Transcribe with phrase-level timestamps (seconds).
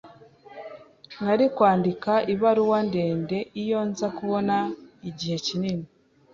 [1.21, 4.55] Nari kwandika ibaruwa ndende iyo nza kubona
[5.09, 5.85] igihe kinini.